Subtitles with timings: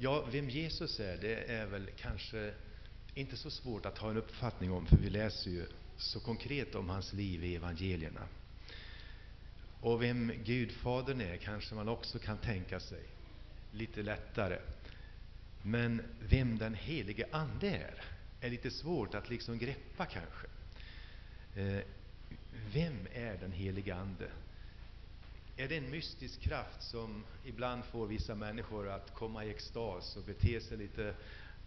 [0.00, 2.54] Ja, vem Jesus är, det är väl kanske
[3.14, 6.88] inte så svårt att ha en uppfattning om, för vi läser ju så konkret om
[6.88, 8.20] hans liv i evangelierna.
[9.80, 13.02] Och vem Gudfadern är kanske man också kan tänka sig
[13.72, 14.58] lite lättare.
[15.62, 18.04] Men vem den helige Ande är,
[18.40, 20.46] är lite svårt att liksom greppa kanske.
[21.54, 21.84] Eh,
[22.72, 24.30] vem är den helige Ande?
[25.60, 30.24] Är det en mystisk kraft som ibland får vissa människor att komma i extas och
[30.24, 31.14] bete sig lite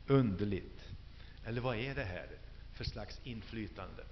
[0.08, 0.82] underligt?
[1.46, 2.28] Eller vad är det här
[2.74, 4.04] för slags inflytande?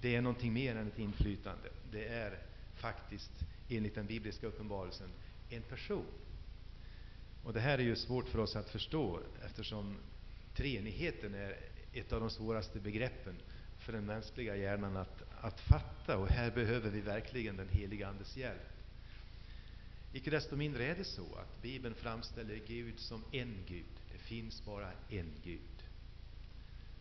[0.00, 1.68] Det är någonting mer än ett inflytande.
[1.90, 2.38] Det är
[2.74, 3.30] faktiskt,
[3.68, 5.08] enligt den bibliska uppenbarelsen,
[5.50, 6.06] en person.
[7.44, 9.96] Och Det här är ju svårt för oss att förstå, eftersom
[10.54, 11.56] treenigheten är
[11.92, 13.34] ett av de svåraste begreppen
[13.86, 16.18] för den mänskliga hjärnan att, att fatta.
[16.18, 18.72] Och här behöver vi verkligen den heliga Andes hjälp.
[20.12, 23.84] Icke desto mindre är det så att Bibeln framställer Gud som en Gud.
[24.12, 25.60] Det finns bara en Gud.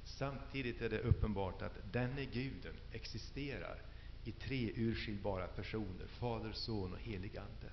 [0.04, 3.82] Samtidigt är det uppenbart att denne Guden existerar
[4.26, 7.72] i tre urskiljbara personer, Fader, Son och helig Ande.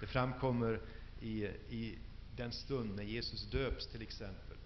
[0.00, 0.80] Det framkommer
[1.20, 1.98] i, i
[2.36, 4.56] den stund när Jesus döps till exempel.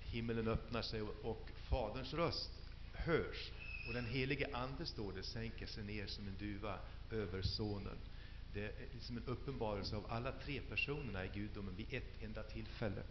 [0.00, 2.50] Himmelen öppnar sig och, och Faderns röst
[2.92, 3.50] hörs.
[3.88, 6.78] Och den helige Ande, står det, sänker sig ner som en duva
[7.10, 7.98] över Sonen.
[8.54, 13.02] Det är liksom en uppenbarelse av alla tre personerna i gudomen vid ett enda tillfälle.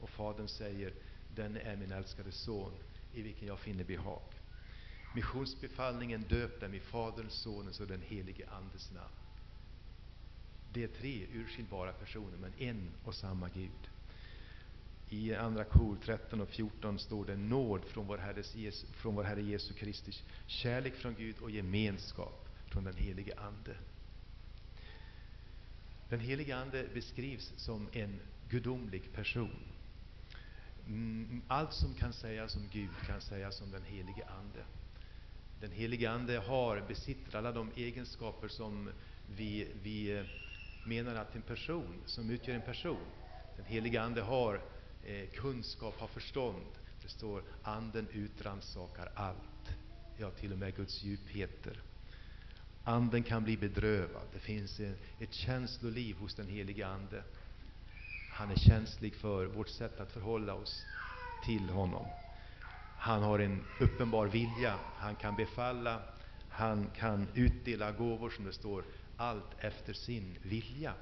[0.00, 0.92] Och Fadern säger,
[1.34, 2.72] den är min älskade son,
[3.14, 4.22] i vilken jag finner behag.
[5.14, 9.14] Missionsbefallningen döp dem i Faderns, Sonens och den helige Andes namn.
[10.72, 13.91] Det är tre urskiljbara personer, men en och samma Gud.
[15.12, 19.24] I Andra Kor 13 och 14 står det nåd från vår, Herres Jesu, från vår
[19.24, 20.12] Herre Jesu Kristi,
[20.46, 23.76] kärlek från Gud och gemenskap från den helige Ande.
[26.08, 29.56] Den helige Ande beskrivs som en gudomlig person.
[30.86, 34.64] Mm, allt som kan sägas om Gud kan sägas om den helige Ande.
[35.60, 38.90] Den helige Ande har, besitter alla de egenskaper som
[39.36, 40.24] vi, vi eh,
[40.84, 43.06] menar att en person, som utgör en person.
[43.56, 44.60] Den helige Ande har
[45.04, 46.66] eh, kunskap, har förstånd.
[47.02, 49.76] Det står Anden utransakar allt,
[50.16, 51.80] ja, till och med Guds djupheter.
[52.84, 54.22] Anden kan bli bedrövad.
[54.32, 54.80] Det finns
[55.20, 57.22] ett känsloliv hos den helige Ande.
[58.32, 60.82] Han är känslig för vårt sätt att förhålla oss
[61.44, 62.06] till honom.
[62.98, 64.78] Han har en uppenbar vilja.
[64.96, 66.02] Han kan befalla.
[66.48, 68.84] Han kan utdela gåvor, som det står,
[69.16, 70.94] allt efter sin vilja.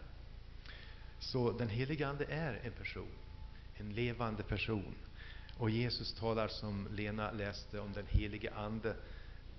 [1.18, 3.08] Så den helige Ande är en person,
[3.80, 4.94] en levande person.
[5.56, 8.96] Och Jesus talar, som Lena läste, om den helige Ande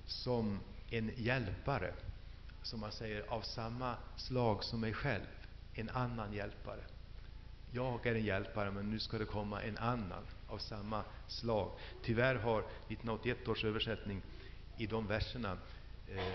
[0.06, 0.60] som
[0.90, 1.94] en hjälpare,
[2.64, 5.26] som man säger, av samma slag som mig själv,
[5.74, 6.82] en annan hjälpare.
[7.72, 11.72] Jag är en hjälpare, men nu ska det komma en annan av samma slag.
[12.04, 14.22] Tyvärr har 1981 års översättning
[14.78, 15.58] i de verserna
[16.08, 16.34] eh,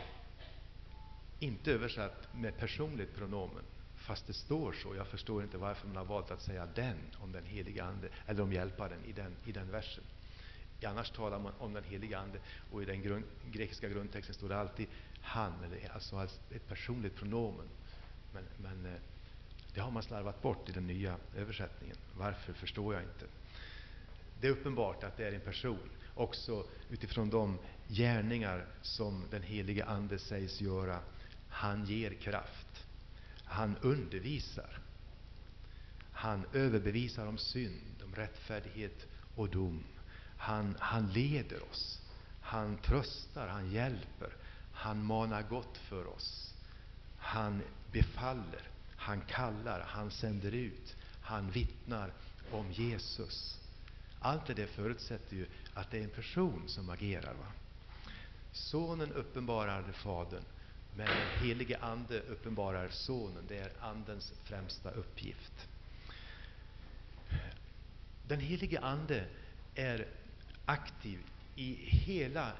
[1.39, 3.65] inte översatt med personligt pronomen,
[4.07, 4.95] fast det står så.
[4.95, 8.43] Jag förstår inte varför man har valt att säga den om den heliga Ande, eller
[8.43, 10.05] om hjälparen i den, i den versen.
[10.85, 12.39] Annars talar man om den heliga Ande,
[12.71, 14.89] och i den grund, grekiska grundtexten står det alltid
[15.21, 17.69] han, eller alltså ett personligt pronomen.
[18.33, 19.01] Men, men eh,
[19.75, 21.97] det har man slarvat bort i den nya översättningen.
[22.17, 23.25] Varför förstår jag inte.
[24.41, 27.59] Det är uppenbart att det är en person, också utifrån de
[27.89, 31.01] gärningar som den helige Ande sägs göra.
[31.49, 32.86] Han ger kraft.
[33.57, 34.79] Han undervisar.
[36.13, 39.85] Han överbevisar om synd, om rättfärdighet och dom.
[40.37, 42.01] Han, han leder oss.
[42.41, 44.31] Han tröstar, han hjälper.
[44.73, 46.55] Han manar gott för oss.
[47.19, 47.63] Han
[47.93, 48.63] befaller.
[48.97, 52.13] Han kallar, han sänder ut, han vittnar
[52.51, 53.61] om Jesus.
[54.21, 57.35] Allt det förutsätter ju att det är en person som agerar.
[57.35, 57.47] Va?
[58.53, 60.43] Sonen uppenbarar Fadern,
[60.97, 63.45] men den helige Ande uppenbarar Sonen.
[63.49, 65.69] Det är Andens främsta uppgift.
[68.29, 69.25] Den helige Ande
[69.75, 70.07] är
[70.65, 71.19] aktiv
[71.57, 72.53] i hela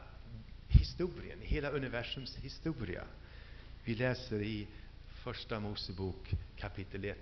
[0.69, 3.05] historien, i hela universums historia.
[3.85, 4.67] Vi läser i
[5.09, 7.19] Första Mosebok kapitel 1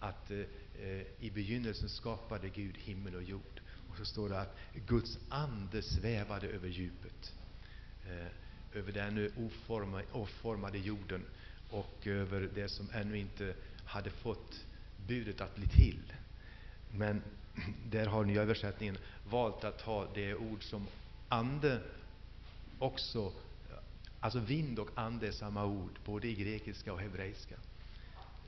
[0.00, 3.60] att eh, i begynnelsen skapade Gud himmel och jord.
[3.90, 4.56] Och så står det att
[4.86, 7.34] Guds ande svävade över djupet,
[8.06, 8.26] eh,
[8.76, 11.24] över den ännu oformade, oformade jorden
[11.70, 14.64] och över det som ännu inte hade fått
[15.06, 16.12] budet att bli till.
[16.90, 17.22] Men
[17.90, 18.98] där har nya översättningen
[19.30, 20.86] valt att ha det ord som
[21.28, 21.80] ande
[22.78, 23.32] också
[24.20, 27.54] Alltså vind och ande är samma ord, både i grekiska och hebreiska.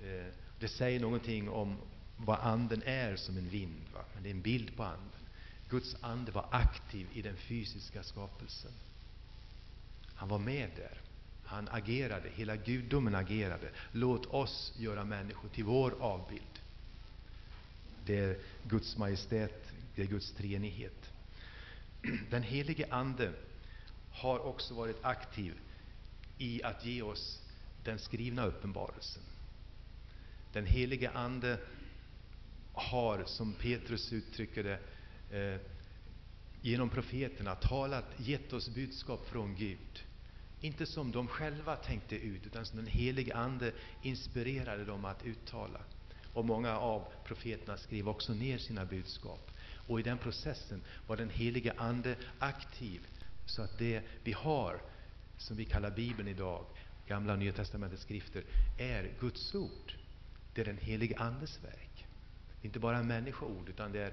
[0.02, 1.76] Eh, det säger någonting om
[2.16, 4.00] vad anden är som en vind, va?
[4.14, 5.20] men det är en bild på anden.
[5.68, 8.72] Guds ande var aktiv i den fysiska skapelsen.
[10.18, 11.00] Han var med där.
[11.44, 13.70] Han agerade, hela gudomen agerade.
[13.92, 16.60] Låt oss göra människor till vår avbild.
[18.06, 18.38] Det är
[18.68, 21.12] Guds majestät, det är Guds treenighet.
[22.30, 23.32] Den helige Ande
[24.10, 25.54] har också varit aktiv
[26.38, 27.42] i att ge oss
[27.84, 29.22] den skrivna uppenbarelsen.
[30.52, 31.58] Den helige Ande
[32.72, 34.78] har, som Petrus uttrycker det,
[35.38, 35.60] eh,
[36.62, 40.04] genom profeterna talat, gett oss budskap från Gud.
[40.60, 43.72] Inte som de själva tänkte ut, utan som den helige Ande
[44.02, 45.80] inspirerade dem att uttala.
[46.32, 49.50] Och många av profeterna skrev också ner sina budskap.
[49.86, 53.06] Och i den processen var den helige Ande aktiv,
[53.46, 54.80] så att det vi har,
[55.36, 56.64] som vi kallar Bibeln idag,
[57.06, 58.44] Gamla och Nya testamentets skrifter,
[58.78, 59.94] är Guds ord.
[60.54, 62.06] Det är den helige Andes verk.
[62.60, 64.12] Det är inte bara människoord, utan det är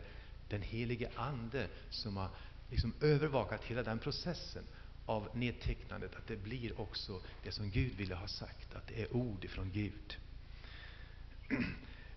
[0.49, 2.29] den helige Ande som har
[2.69, 4.63] liksom övervakat hela den processen
[5.05, 9.15] av nedtecknandet, att det blir också det som Gud ville ha sagt, att det är
[9.15, 10.17] ord ifrån Gud.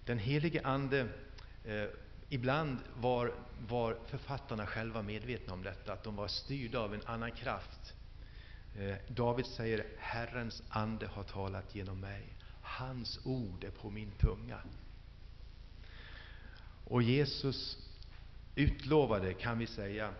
[0.04, 1.08] Den helige Ande,
[1.64, 1.84] eh,
[2.28, 3.32] ibland var,
[3.68, 7.94] var författarna själva medvetna om detta, att de var styrda av en annan kraft.
[8.78, 12.22] Eh, David säger, Herrens ande har talat genom mig.
[12.62, 14.58] Hans ord är på min tunga.
[16.84, 17.78] Och Jesus
[18.54, 20.14] utlovade, kan vi säga,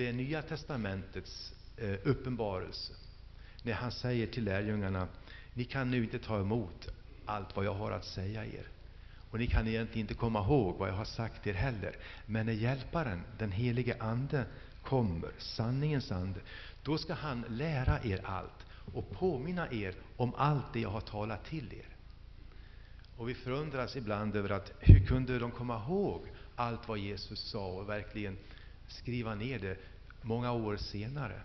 [0.00, 2.92] det nya testamentets eh, uppenbarelse.
[3.62, 5.08] När han säger till lärjungarna,
[5.54, 6.88] ni kan nu inte ta emot
[7.26, 8.68] allt vad jag har att säga er.
[9.30, 11.96] Och ni kan egentligen inte komma ihåg vad jag har sagt er heller.
[12.26, 14.44] Men när Hjälparen, den helige Ande,
[14.82, 16.40] kommer, sanningens ande,
[16.82, 21.44] då ska han lära er allt och påminna er om allt det jag har talat
[21.44, 21.88] till er.
[23.16, 26.26] Och vi förundras ibland över att hur kunde de komma ihåg
[26.56, 28.36] allt vad Jesus sa och verkligen
[28.92, 29.76] skriva ner det
[30.22, 31.42] många år senare?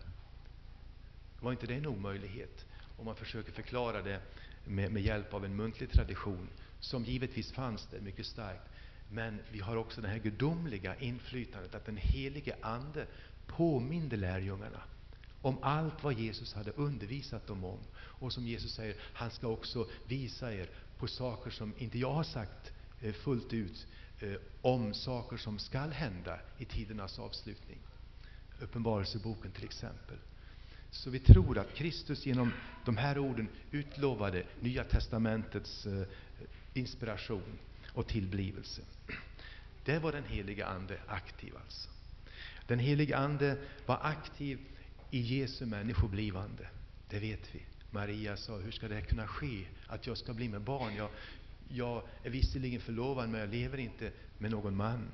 [1.39, 2.65] Var inte det en omöjlighet?
[2.97, 4.21] Om man försöker förklara det
[4.65, 6.49] med, med hjälp av en muntlig tradition,
[6.79, 8.69] som givetvis fanns där mycket starkt.
[9.11, 13.07] Men vi har också det här gudomliga inflytandet, att den helige Ande
[13.47, 14.81] påminde lärjungarna
[15.45, 17.79] om allt vad Jesus hade undervisat dem om.
[17.95, 22.23] Och som Jesus säger, han ska också visa er på saker som inte jag har
[22.23, 23.87] sagt eh, fullt ut,
[24.19, 27.77] Eh, om saker som skall hända i tidernas avslutning.
[28.59, 30.17] Uppenbarelseboken till exempel.
[30.91, 32.53] Så vi tror att Kristus genom
[32.85, 36.07] de här orden utlovade Nya testamentets eh,
[36.73, 37.59] inspiration
[37.93, 38.81] och tillblivelse.
[39.85, 41.89] Där var den heliga Ande aktiv alltså.
[42.67, 44.59] Den heliga Ande var aktiv
[45.11, 46.67] i Jesu människoblivande.
[47.09, 47.61] Det vet vi.
[47.91, 50.95] Maria sa, hur ska det kunna ske att jag ska bli med barn?
[50.95, 51.09] Jag,
[51.67, 55.11] jag är visserligen förlovad, men jag lever inte med någon man.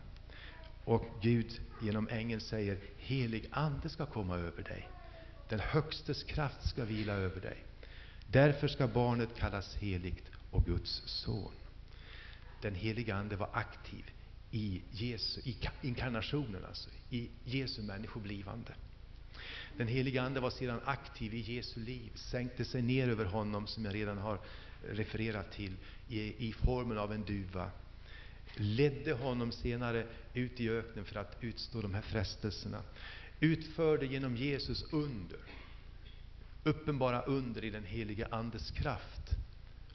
[0.83, 4.89] Och Gud genom ängeln säger, helig Ande ska komma över dig.
[5.49, 7.65] Den Högstes kraft ska vila över dig.
[8.27, 11.53] Därför ska barnet kallas heligt och Guds son.
[12.61, 14.11] Den helige Ande var aktiv
[14.51, 18.73] i, Jesu, i inkarnationen, alltså, i Jesu människoblivande.
[19.77, 23.85] Den helige Ande var sedan aktiv i Jesu liv, sänkte sig ner över honom, som
[23.85, 24.39] jag redan har
[24.89, 25.75] refererar till,
[26.07, 27.71] i, i formen av en duva.
[28.55, 32.83] Ledde honom senare ut i öknen för att utstå de här frestelserna.
[33.39, 35.39] Utförde genom Jesus under,
[36.63, 39.31] uppenbara under i den heliga Andes kraft.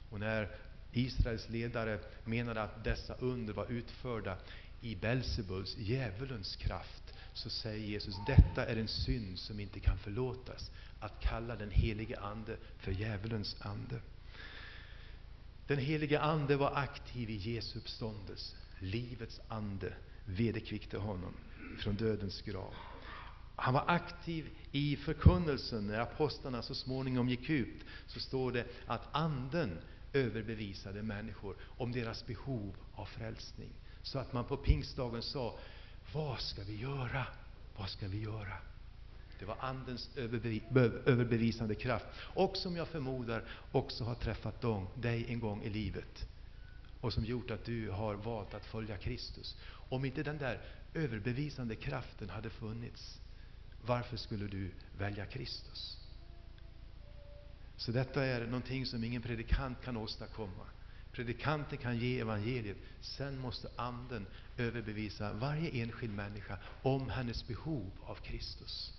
[0.09, 0.49] Och när
[0.91, 4.37] Israels ledare menade att dessa under var utförda
[4.81, 10.71] i Belsebuls, djävulens kraft, så säger Jesus, detta är en synd som inte kan förlåtas,
[10.99, 14.01] att kalla den helige Ande för djävulens ande.
[15.67, 18.55] Den helige Ande var aktiv i Jesu uppståndelse.
[18.79, 19.93] Livets ande
[20.25, 21.33] vederkvickte honom
[21.79, 22.73] från dödens grav.
[23.55, 25.87] Han var aktiv i förkunnelsen.
[25.87, 29.77] När apostlarna så småningom gick ut, så står det att Anden
[30.13, 33.69] överbevisade människor om deras behov av frälsning.
[34.01, 35.59] Så att man på pingstdagen sa,
[36.13, 37.27] vad ska vi göra?
[37.77, 38.53] Vad ska vi göra?
[39.39, 40.09] Det var Andens
[41.05, 42.05] överbevisande kraft.
[42.17, 46.27] Och som jag förmodar också har träffat dem, dig en gång i livet.
[47.01, 49.57] Och som gjort att du har valt att följa Kristus.
[49.89, 50.61] Om inte den där
[50.93, 53.19] överbevisande kraften hade funnits,
[53.85, 55.97] varför skulle du välja Kristus?
[57.77, 60.65] Så detta är någonting som ingen predikant kan åstadkomma.
[61.11, 64.27] Predikanten kan ge evangeliet, sen måste Anden
[64.57, 68.96] överbevisa varje enskild människa om hennes behov av Kristus.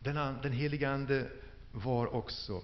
[0.00, 1.30] Den, den helige Ande
[1.72, 2.62] var också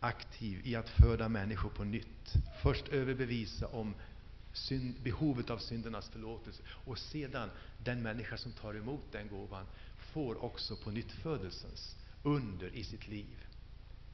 [0.00, 2.34] aktiv i att föda människor på nytt.
[2.62, 3.94] Först överbevisa om
[4.52, 7.50] synd, behovet av syndernas förlåtelse och sedan
[7.84, 9.66] den människa som tar emot den gåvan
[9.96, 13.46] får också på nytt födelsens under i sitt liv.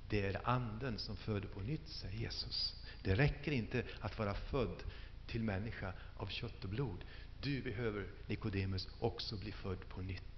[0.08, 2.82] Det är anden som föder på nytt, säger Jesus.
[3.02, 4.82] Det räcker inte att vara född
[5.26, 7.04] till människa av kött och blod.
[7.40, 10.31] Du behöver, Nikodemus, också bli född på nytt.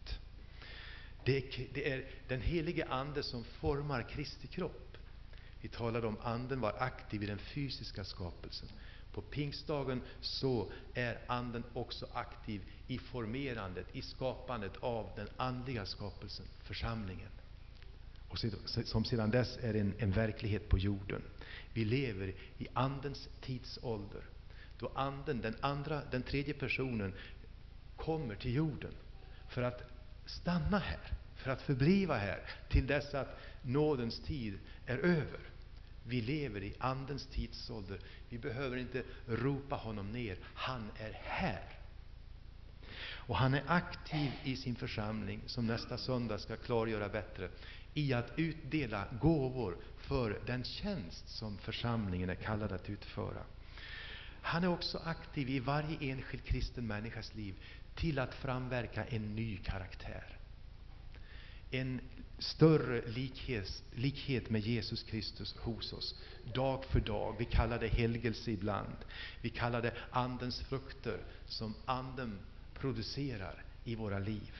[1.24, 4.96] Det är, det är den helige Ande som formar Kristi kropp.
[5.60, 8.68] Vi talade om anden var aktiv i den fysiska skapelsen.
[9.12, 16.46] På pingstdagen så är anden också aktiv i formerandet, i skapandet av den andliga skapelsen,
[16.62, 17.28] församlingen.
[18.28, 18.38] Och
[18.84, 21.22] som sedan dess är en, en verklighet på jorden.
[21.72, 24.22] Vi lever i andens tidsålder.
[24.78, 27.14] Då anden, den andra, den tredje personen,
[27.96, 28.92] kommer till jorden
[29.48, 29.93] för att
[30.26, 31.00] stanna här,
[31.34, 35.40] för att förbliva här till dess att nådens tid är över.
[36.06, 37.98] Vi lever i Andens tidsålder.
[38.28, 40.38] Vi behöver inte ropa honom ner.
[40.54, 41.64] Han är här.
[43.26, 47.48] Och han är aktiv i sin församling, som nästa söndag ska klargöra bättre,
[47.94, 53.42] i att utdela gåvor för den tjänst som församlingen är kallad att utföra.
[54.42, 57.54] Han är också aktiv i varje enskild kristen människas liv
[57.94, 60.38] till att framverka en ny karaktär.
[61.70, 62.00] En
[62.38, 66.14] större likhet, likhet med Jesus Kristus hos oss,
[66.54, 67.36] dag för dag.
[67.38, 68.96] Vi kallar det helgelse ibland.
[69.40, 72.38] Vi kallar det Andens frukter som Anden
[72.74, 74.52] producerar i våra liv.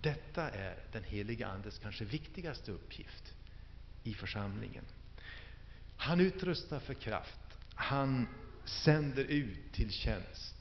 [0.00, 3.34] Detta är den heliga Andes kanske viktigaste uppgift
[4.04, 4.84] i församlingen.
[5.96, 7.40] Han utrustar för kraft.
[7.74, 8.28] Han
[8.64, 10.59] sänder ut till tjänst.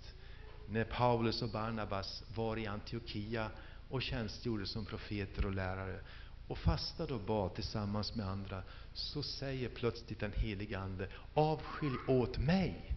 [0.71, 3.51] När Paulus och Barnabas var i Antiochia
[3.89, 5.99] och tjänstgjorde som profeter och lärare
[6.47, 12.37] och fastade och bad tillsammans med andra, så säger plötsligt den helige Ande, avskilj åt
[12.37, 12.95] mig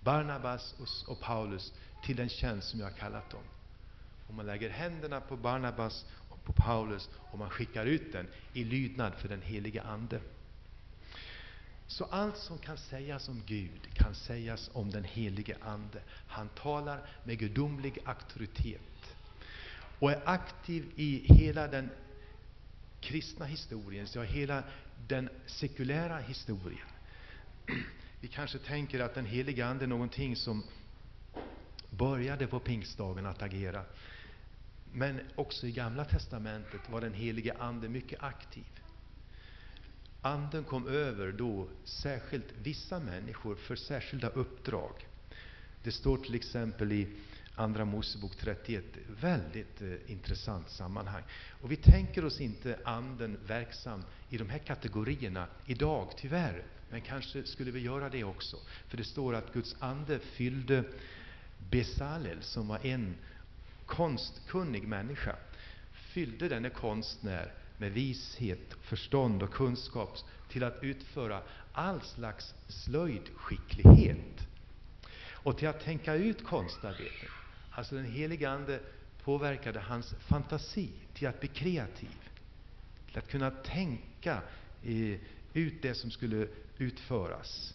[0.00, 0.74] Barnabas
[1.08, 1.72] och Paulus
[2.04, 3.42] till den tjänst som jag har kallat dem.
[4.28, 8.64] Och man lägger händerna på Barnabas och på Paulus och man skickar ut den i
[8.64, 10.20] lydnad för den helige Ande.
[11.90, 16.02] Så allt som kan sägas om Gud kan sägas om den helige Ande.
[16.26, 19.16] Han talar med gudomlig auktoritet
[19.98, 21.90] och är aktiv i hela den
[23.00, 24.62] kristna historien, ja, hela
[25.08, 26.88] den sekulära historien.
[28.20, 30.62] Vi kanske tänker att den helige Ande är någonting som
[31.90, 33.84] började på pingstdagen att agera.
[34.92, 38.66] Men också i Gamla testamentet var den helige Ande mycket aktiv.
[40.22, 45.06] Anden kom över då särskilt vissa människor för särskilda uppdrag.
[45.82, 47.08] Det står till exempel i
[47.54, 48.84] Andra Mosebok 31,
[49.20, 51.22] väldigt eh, intressant sammanhang.
[51.62, 56.64] Och vi tänker oss inte Anden verksam i de här kategorierna idag, tyvärr.
[56.90, 58.56] Men kanske skulle vi göra det också.
[58.88, 60.84] För det står att Guds ande fyllde
[61.70, 63.14] Besalel, som var en
[63.86, 65.36] konstkunnig människa,
[65.92, 70.18] fyllde denne konstnär med vishet, förstånd och kunskap
[70.48, 74.48] till att utföra all slags slöjdskicklighet
[75.30, 77.28] och till att tänka ut konstarbeten.
[77.70, 78.80] Alltså den helige Ande
[79.24, 82.28] påverkade hans fantasi till att bli kreativ,
[83.08, 84.42] till att kunna tänka
[84.82, 85.18] eh,
[85.52, 87.74] ut det som skulle utföras.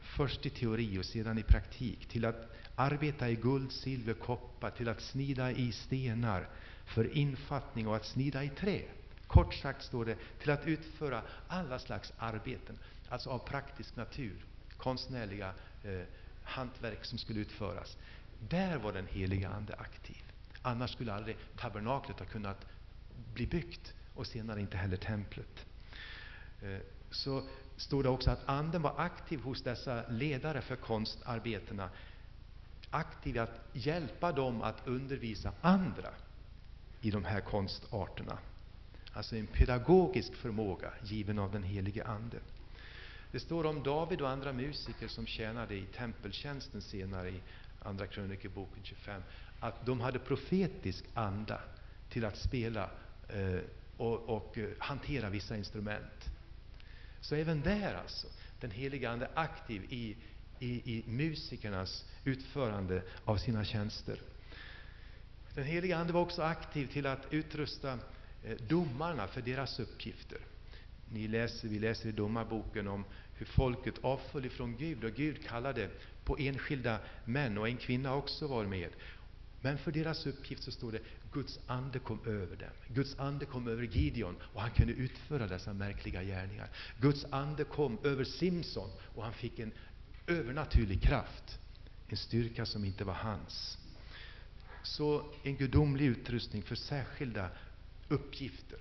[0.00, 2.06] Först i teori och sedan i praktik.
[2.06, 6.48] Till att arbeta i guld, silver, koppar, till att snida i stenar
[6.84, 8.82] för infattning och att snida i trä.
[9.26, 12.78] Kort sagt står det till att utföra alla slags arbeten,
[13.08, 14.44] alltså av praktisk natur,
[14.76, 15.52] konstnärliga
[15.84, 16.02] eh,
[16.42, 17.96] hantverk som skulle utföras.
[18.48, 20.22] Där var den heliga Ande aktiv.
[20.62, 22.66] Annars skulle aldrig tabernaklet ha kunnat
[23.34, 25.66] bli byggt och senare inte heller templet.
[26.62, 26.78] Eh,
[27.10, 27.42] så
[27.76, 31.90] står det också att Anden var aktiv hos dessa ledare för konstarbetena.
[32.90, 36.10] Aktiv att hjälpa dem att undervisa andra
[37.00, 38.38] i de här konstarterna.
[39.14, 42.38] Alltså en pedagogisk förmåga given av den helige Ande.
[43.30, 47.40] Det står om David och andra musiker som tjänade i tempeltjänsten senare i
[47.82, 49.22] Andra krönikeboken 25,
[49.60, 51.60] att de hade profetisk anda
[52.08, 52.90] till att spela
[53.28, 53.60] eh,
[53.96, 56.30] och, och eh, hantera vissa instrument.
[57.20, 58.26] Så även där alltså,
[58.60, 60.16] den heliga Ande aktiv i,
[60.58, 64.18] i, i musikernas utförande av sina tjänster.
[65.54, 67.98] Den heliga Ande var också aktiv till att utrusta
[68.44, 70.38] Eh, domarna för deras uppgifter.
[71.12, 75.90] Ni läser, vi läser i Domarboken om hur folket avföll ifrån Gud och Gud kallade
[76.24, 78.90] på enskilda män och en kvinna också var med.
[79.60, 81.00] Men för deras uppgift så står det
[81.32, 82.68] Guds ande kom över dem.
[82.88, 86.68] Guds ande kom över Gideon och han kunde utföra dessa märkliga gärningar.
[87.00, 89.72] Guds ande kom över Simson och han fick en
[90.26, 91.58] övernaturlig kraft.
[92.08, 93.78] En styrka som inte var hans.
[94.82, 97.50] Så en gudomlig utrustning för särskilda
[98.08, 98.78] uppgifter.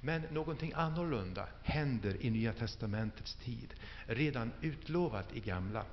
[0.00, 3.74] Men någonting annorlunda händer i Nya testamentets tid,
[4.06, 5.84] redan utlovat i Gamla.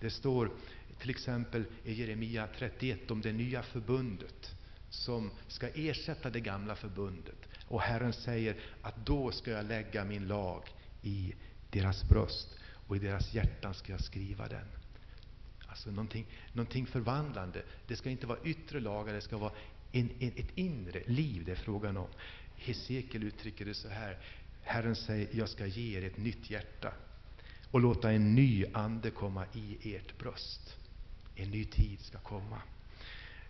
[0.00, 0.50] Det står
[0.98, 4.54] till exempel i Jeremia 31 om det nya förbundet
[4.90, 7.48] som ska ersätta det gamla förbundet.
[7.68, 10.62] Och Herren säger att då ska jag lägga min lag
[11.02, 11.34] i
[11.70, 14.66] deras bröst och i deras hjärtan ska jag skriva den.
[15.66, 17.62] Alltså någonting, någonting förvandlande.
[17.86, 19.52] Det ska inte vara yttre lagar, det ska vara
[19.92, 22.08] en, en, ett inre liv det är frågan om.
[22.56, 24.18] Hesekiel uttrycker det så här.
[24.62, 26.92] Herren säger, jag ska ge er ett nytt hjärta
[27.70, 30.76] och låta en ny ande komma i ert bröst.
[31.36, 32.62] En ny tid ska komma.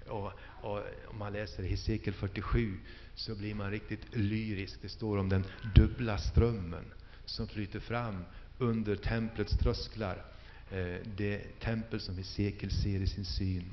[0.07, 2.78] Och, och om man läser Hesekiel 47
[3.14, 4.78] så blir man riktigt lyrisk.
[4.83, 6.85] Det står om den dubbla strömmen
[7.25, 8.25] som flyter fram
[8.59, 10.25] under templets trösklar.
[10.71, 13.73] Eh, det tempel som Hesekiel ser i sin syn.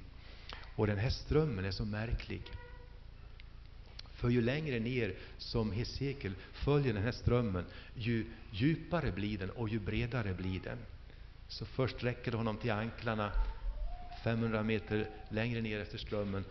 [0.76, 2.42] Och den här strömmen är så märklig.
[4.12, 7.66] För ju längre ner som Hesekiel följer den här strömmen,
[7.96, 10.78] ju djupare blir den och ju bredare blir den.
[11.48, 13.32] Så först räcker det honom till anklarna,
[14.10, 16.46] 500 meter längre ner efter strömmen,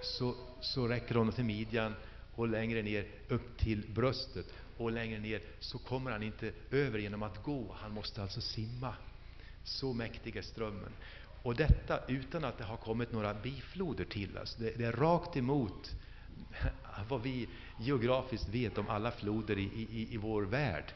[0.00, 1.94] så, så räcker det honom till midjan
[2.34, 4.46] och längre ner upp till bröstet.
[4.76, 8.94] Och längre ner så kommer han inte över genom att gå, han måste alltså simma.
[9.64, 10.92] Så mäktig är strömmen.
[11.42, 14.56] Och detta utan att det har kommit några bifloder till oss.
[14.56, 15.96] Det, det är rakt emot
[17.08, 20.92] vad vi geografiskt vet om alla floder i, i, i vår värld,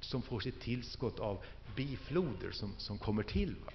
[0.00, 1.44] som får sitt tillskott av
[1.76, 3.54] bifloder som, som kommer till.
[3.66, 3.72] Va?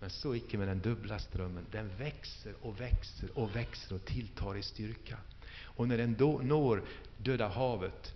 [0.00, 1.66] Men så icke med den dubbla strömmen.
[1.70, 5.16] Den växer och växer och växer och tilltar i styrka.
[5.62, 6.82] Och när den då når
[7.16, 8.14] Döda havet,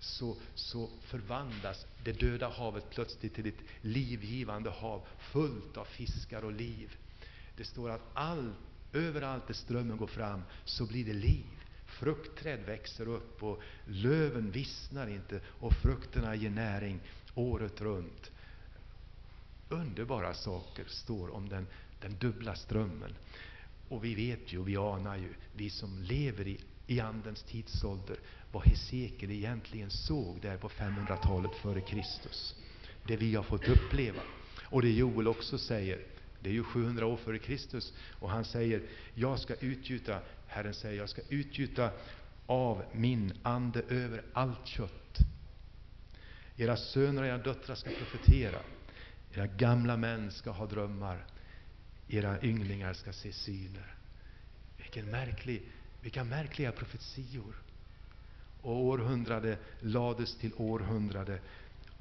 [0.00, 6.52] så, så förvandlas det döda havet plötsligt till ett livgivande hav, fullt av fiskar och
[6.52, 6.96] liv.
[7.56, 8.52] Det står att all,
[8.92, 11.44] överallt där strömmen går fram, så blir det liv.
[11.86, 17.00] Fruktträd växer upp och löven vissnar inte och frukterna ger näring
[17.34, 18.30] året runt.
[19.68, 21.66] Underbara saker står om den,
[22.00, 23.14] den dubbla strömmen.
[23.88, 28.16] Och vi vet ju, vi anar ju, vi som lever i, i Andens tidsålder,
[28.52, 32.54] vad Hesekiel egentligen såg där på 500-talet före Kristus.
[33.06, 34.20] Det vi har fått uppleva.
[34.62, 36.00] Och det Joel också säger,
[36.40, 38.82] det är ju 700 år före Kristus, och han säger,
[39.14, 41.90] jag ska utgjuta Herren säger, jag ska utgjuta
[42.46, 45.18] av min ande över allt kött.
[46.56, 48.58] Era söner och era döttrar ska profetera.
[49.34, 51.26] Era gamla män ska ha drömmar.
[52.08, 53.94] Era ynglingar ska se syner.
[54.76, 55.62] Vilken märklig,
[56.06, 57.56] vilka märkliga profetior.
[58.62, 61.40] Och århundrade lades till århundrade.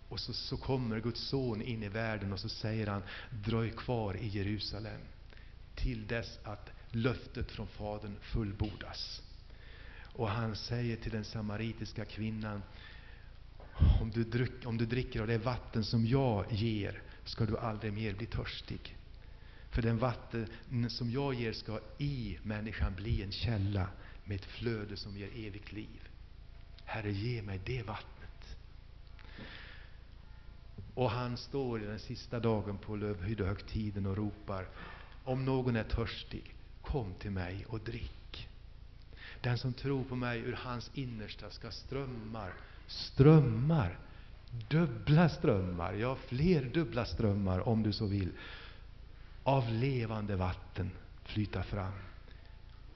[0.10, 4.18] Och så, så kommer Guds son in i världen och så säger han, dröj kvar
[4.18, 5.02] i Jerusalem
[5.76, 9.22] till dess att löftet från Fadern fullbordas.
[10.04, 12.62] Och han säger till den samaritiska kvinnan,
[14.02, 17.94] om du, dryck, om du dricker av det vatten som jag ger, ska du aldrig
[17.94, 18.98] mer bli törstig.
[19.76, 20.48] För den vatten
[20.90, 23.88] som jag ger ska i människan bli en källa
[24.26, 26.10] med ett flöde som ger evigt liv.
[26.86, 28.58] Herre, ge mig det vattnet.
[30.94, 34.68] Och han står i den sista dagen på Lövhyddohögtiden och ropar,
[35.24, 38.48] om någon är törstig, Kom till mig och drick.
[39.42, 42.54] Den som tror på mig, ur hans innersta ska strömmar,
[42.88, 44.00] strömmar,
[44.70, 48.32] dubbla strömmar, ja, fler dubbla strömmar om du så vill,
[49.46, 50.92] av levande vatten
[51.24, 51.94] flyta fram.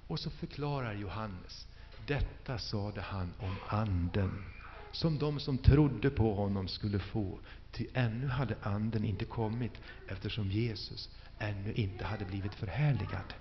[0.07, 1.67] Och så förklarar Johannes,
[2.07, 4.43] detta sade han om Anden,
[4.91, 7.39] som de som trodde på honom skulle få,
[7.71, 9.71] ty ännu hade Anden inte kommit,
[10.07, 11.09] eftersom Jesus
[11.39, 13.33] ännu inte hade blivit förhärligad.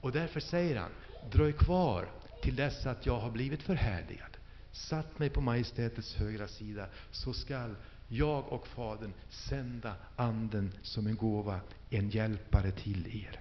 [0.00, 0.90] Och därför säger han,
[1.32, 2.08] dröj kvar
[2.42, 4.36] till dess att jag har blivit förhärligad,
[4.72, 7.76] satt mig på majestätets högra sida, så skall
[8.08, 13.40] jag och Fadern sända Anden som en gåva, en hjälpare till er.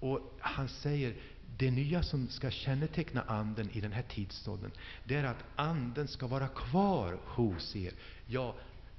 [0.00, 1.14] Och han säger,
[1.56, 4.70] det nya som ska känneteckna Anden i den här tidsåldern,
[5.04, 7.92] det är att Anden ska vara kvar hos er.
[8.26, 8.54] Ja,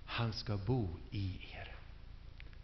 [0.05, 1.75] han ska bo i er.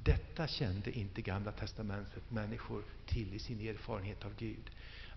[0.04, 4.72] Detta kände inte Gamla testamentet människor till i sin erfarenhet av Gud.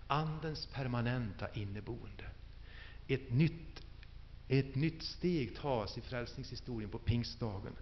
[0.07, 2.23] Andens permanenta inneboende.
[3.07, 3.85] Ett nytt,
[4.47, 7.73] ett nytt steg tas i frälsningshistorien på pingstdagen.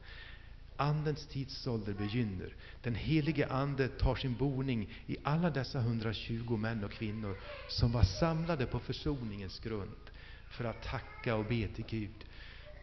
[0.78, 2.56] Andens tidsålder begynner.
[2.82, 8.04] Den helige Ande tar sin boning i alla dessa 120 män och kvinnor som var
[8.04, 10.12] samlade på försoningens grund
[10.50, 12.26] för att tacka och be till Gud.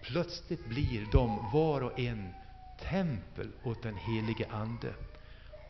[0.01, 2.35] Plötsligt blir de var och en
[2.79, 4.95] tempel åt den helige Ande.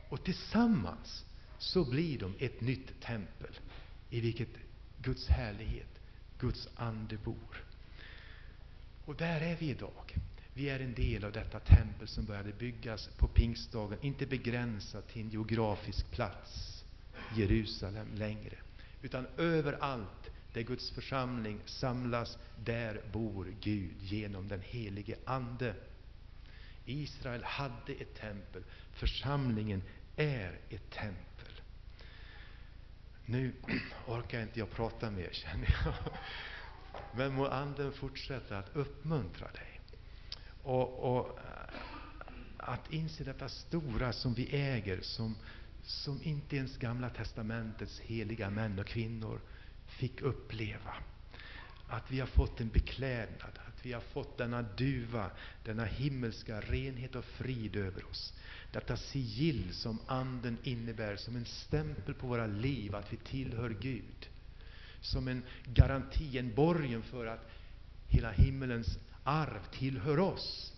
[0.08, 1.24] Och tillsammans
[1.58, 3.58] så blir de ett nytt tempel
[4.10, 4.48] i vilket
[4.98, 6.00] Guds härlighet,
[6.38, 7.64] Guds ande bor.
[9.10, 10.16] Och där är vi idag.
[10.54, 15.22] Vi är en del av detta tempel som började byggas på pingstdagen, inte begränsat till
[15.22, 16.84] en geografisk plats,
[17.36, 18.56] Jerusalem, längre.
[19.02, 25.74] Utan överallt där Guds församling samlas, där bor Gud genom den helige Ande.
[26.84, 29.82] Israel hade ett tempel, församlingen
[30.16, 31.60] är ett tempel.
[33.26, 33.52] Nu
[34.06, 35.94] orkar inte jag prata mer, känner jag.
[37.14, 39.80] Men må Anden fortsätta att uppmuntra dig.
[40.62, 41.74] Och, och, eh,
[42.56, 45.36] att inse detta stora som vi äger, som,
[45.82, 49.40] som inte ens Gamla testamentets heliga män och kvinnor
[49.86, 50.94] fick uppleva.
[51.88, 55.30] Att vi har fått en beklädnad, att vi har fått denna duva,
[55.64, 58.34] denna himmelska renhet och frid över oss.
[58.72, 64.29] Detta sigill som Anden innebär, som en stämpel på våra liv, att vi tillhör Gud.
[65.00, 67.50] Som en garanti, en borgen för att
[68.08, 70.72] hela himmelens arv tillhör oss.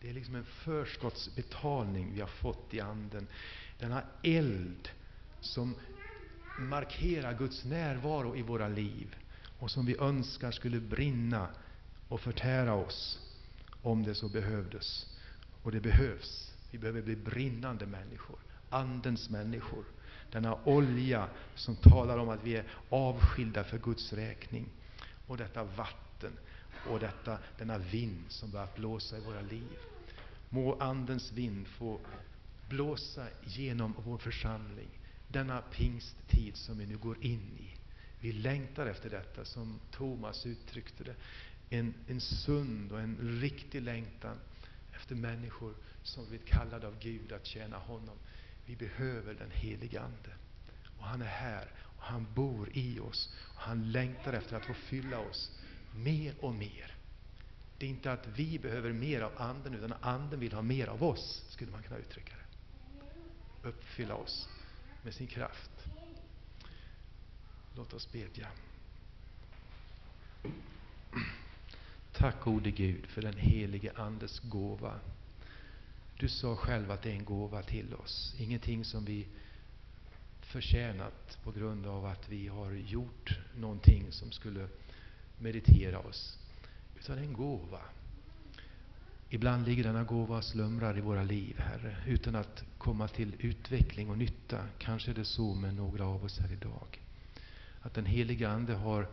[0.00, 3.26] Det är liksom en förskottsbetalning vi har fått i Anden.
[3.78, 4.88] Denna eld
[5.40, 5.74] som
[6.56, 9.16] markerar Guds närvaro i våra liv
[9.58, 11.48] och som vi önskar skulle brinna
[12.08, 13.20] och förtära oss
[13.82, 15.06] om det så behövdes.
[15.62, 16.52] Och det behövs.
[16.70, 18.38] Vi behöver bli brinnande människor,
[18.70, 19.84] Andens människor.
[20.32, 24.66] Denna olja som talar om att vi är avskilda för Guds räkning.
[25.26, 26.32] Och detta vatten
[26.90, 29.78] och detta, denna vind som börjar blåsa i våra liv.
[30.48, 32.00] Må Andens vind få
[32.68, 34.88] blåsa genom vår församling
[35.28, 37.74] denna pingsttid som vi nu går in i.
[38.20, 41.14] Vi längtar efter detta, som Thomas uttryckte det.
[41.70, 44.36] En, en sund och en riktig längtan
[44.94, 48.16] efter människor som blivit kallade av Gud att tjäna honom.
[48.68, 50.30] Vi behöver den helige Ande.
[50.98, 53.34] Och han är här, och han bor i oss.
[53.54, 55.50] Och han längtar efter att få fylla oss
[55.94, 56.94] mer och mer.
[57.78, 61.02] Det är inte att vi behöver mer av Anden, utan Anden vill ha mer av
[61.02, 63.68] oss, skulle man kunna uttrycka det.
[63.68, 64.48] Uppfylla oss
[65.02, 65.70] med sin kraft.
[67.76, 68.48] Låt oss bedja.
[72.12, 75.00] Tack gode Gud för den helige Andes gåva.
[76.20, 79.26] Du sa själv att det är en gåva till oss, ingenting som vi
[80.40, 84.68] förtjänat på grund av att vi har gjort någonting som skulle
[85.38, 86.38] meritera oss,
[86.98, 87.80] utan en gåva.
[89.28, 94.10] Ibland ligger denna gåva och slumrar i våra liv, Herre, utan att komma till utveckling
[94.10, 94.64] och nytta.
[94.78, 97.02] Kanske är det så med några av oss här idag.
[97.80, 99.08] Att den heliga Ande har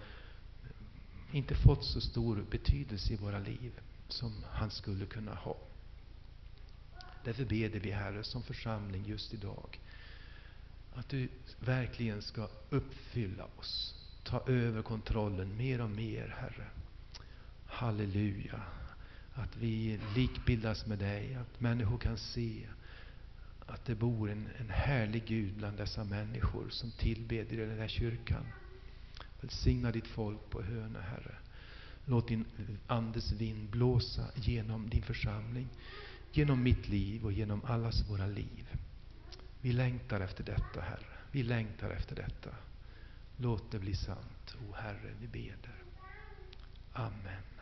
[1.31, 5.57] inte fått så stor betydelse i våra liv som han skulle kunna ha.
[7.25, 9.79] Därför beder vi, Herre, som församling just idag,
[10.93, 13.95] att du verkligen ska uppfylla oss.
[14.23, 16.67] Ta över kontrollen mer och mer, Herre.
[17.65, 18.61] Halleluja.
[19.33, 22.67] Att vi likbildas med dig, att människor kan se
[23.65, 27.87] att det bor en, en härlig Gud bland dessa människor som tillbeder i den här
[27.87, 28.45] kyrkan.
[29.41, 31.35] Välsigna ditt folk på Hönö, Herre.
[32.05, 32.45] Låt din
[32.87, 35.67] Andes vind blåsa genom din församling,
[36.37, 38.77] genom mitt liv och genom allas våra liv.
[39.61, 41.17] Vi längtar efter detta, Herre.
[41.31, 42.49] Vi längtar efter detta.
[43.37, 45.75] Låt det bli sant, o Herre, vi beder.
[46.93, 47.54] Amen.